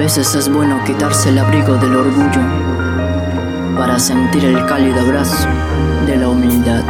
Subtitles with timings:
[0.00, 2.40] veces es bueno quitarse el abrigo del orgullo
[3.76, 5.46] para sentir el cálido abrazo
[6.06, 6.82] de la humildad.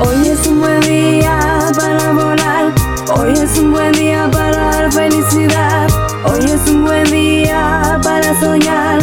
[0.00, 2.72] Hoy es un buen día para volar,
[3.14, 5.86] hoy es un buen día para dar felicidad,
[6.24, 8.98] hoy es un buen día para soñar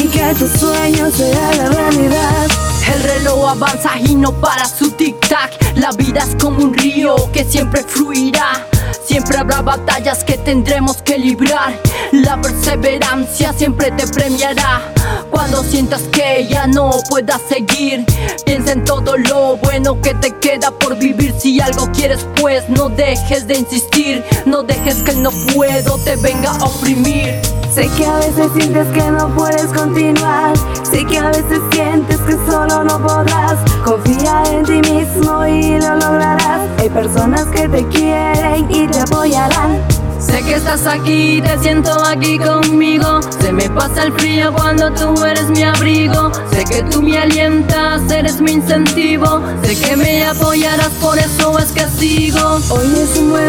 [0.00, 2.46] y que tus sueños sean la realidad.
[2.94, 5.74] El reloj avanza y no para su tic-tac.
[5.74, 8.67] La vida es como un río que siempre fluirá.
[9.08, 11.80] Siempre habrá batallas que tendremos que librar.
[12.12, 14.92] La perseverancia siempre te premiará.
[15.30, 18.04] Cuando sientas que ya no puedas seguir,
[18.44, 21.34] piensa en todo lo bueno que te queda por vivir.
[21.38, 24.22] Si algo quieres, pues no dejes de insistir.
[24.44, 27.40] No dejes que el no puedo te venga a oprimir.
[27.74, 30.52] Sé que a veces sientes que no puedes continuar.
[30.82, 33.58] Sé que a veces sientes que solo no podrás.
[33.84, 36.68] Confía en ti mismo y lo lograrás.
[36.78, 39.78] Hay personas que te quieren y te apoyarán.
[40.18, 43.20] Sé que estás aquí, te siento aquí conmigo.
[43.40, 46.32] Se me pasa el frío cuando tú eres mi abrigo.
[46.50, 49.40] Sé que tú me alientas, eres mi incentivo.
[49.62, 52.58] Sé que me apoyarás, por eso es que sigo.
[52.70, 53.47] Hoy es un buen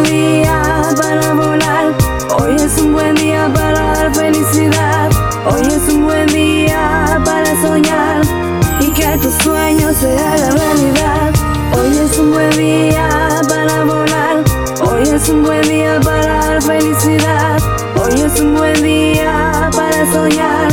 [9.94, 11.32] sueños sean la realidad.
[11.78, 14.44] Hoy es un buen día para volar.
[14.82, 17.58] Hoy es un buen día para dar felicidad.
[17.96, 20.72] Hoy es un buen día para soñar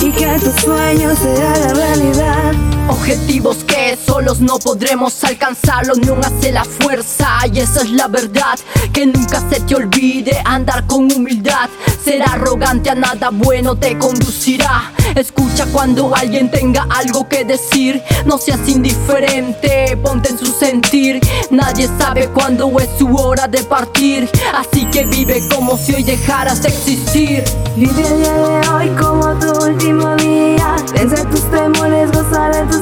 [0.00, 2.39] y que tus sueños sean la realidad.
[2.88, 8.08] Objetivos que solos no podremos alcanzar, la unión hace la fuerza y esa es la
[8.08, 8.58] verdad.
[8.92, 11.68] Que nunca se te olvide andar con humildad.
[12.04, 14.92] Ser arrogante a nada bueno te conducirá.
[15.14, 18.02] Escucha cuando alguien tenga algo que decir.
[18.26, 21.20] No seas indiferente, ponte en su sentir.
[21.50, 24.28] Nadie sabe cuándo es su hora de partir.
[24.54, 27.44] Así que vive como si hoy dejaras de existir.
[27.76, 30.76] Vive el día de hoy como tu último día.
[30.92, 32.79] Vencer tus temores, gozar de tus.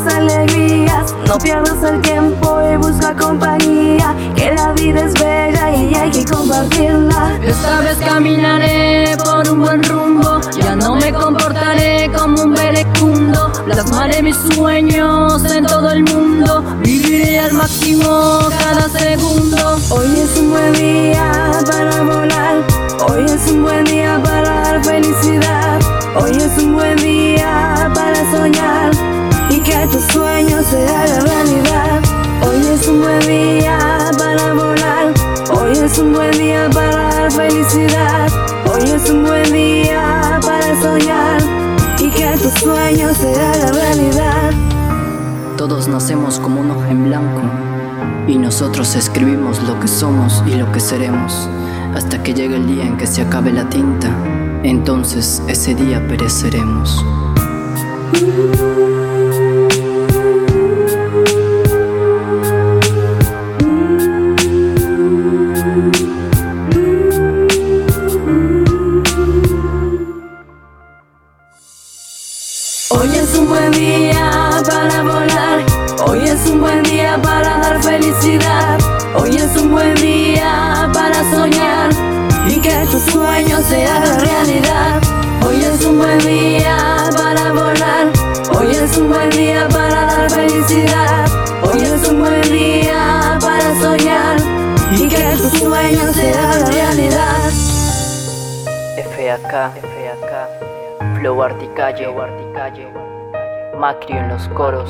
[1.28, 4.16] No pierdas el tiempo y busca compañía.
[4.34, 7.38] Que la vida es bella y hay que compartirla.
[7.42, 10.40] Esta vez caminaré por un buen rumbo.
[10.58, 13.52] Ya no me comportaré como un verecundo.
[13.66, 16.64] Plasmaré mis sueños en todo el mundo.
[16.82, 19.78] Viviré al máximo cada segundo.
[19.90, 21.30] Hoy es un buen día
[21.66, 22.64] para volar.
[23.06, 25.78] Hoy es un buen día para dar felicidad.
[26.16, 29.07] Hoy es un buen día para soñar
[30.62, 32.00] sueños sean la realidad.
[32.46, 35.14] Hoy es un buen día para volar.
[35.50, 38.28] Hoy es un buen día para dar felicidad.
[38.66, 41.40] Hoy es un buen día para soñar
[41.98, 44.50] y que tus sueños sean la realidad.
[45.56, 47.42] Todos nacemos como un hoja en blanco
[48.26, 51.48] y nosotros escribimos lo que somos y lo que seremos
[51.94, 54.08] hasta que llegue el día en que se acabe la tinta.
[54.62, 57.04] Entonces ese día pereceremos.
[73.78, 75.64] Día para volar.
[76.06, 78.78] Hoy es un buen día para dar felicidad.
[79.14, 81.90] Hoy es un buen día para soñar
[82.48, 85.00] y que tus sueños la realidad.
[85.46, 86.76] Hoy es un buen día
[87.16, 88.12] para volar.
[88.58, 91.26] Hoy es un buen día para dar felicidad.
[91.62, 94.36] Hoy es un buen día para soñar
[94.90, 97.50] y que tus sueños sean la realidad.
[99.14, 99.52] FAK,
[99.94, 102.06] FAK, Flow Articalle,
[103.78, 104.88] Macri en los coros,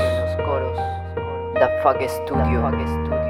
[1.54, 3.27] Da Fuck Studio.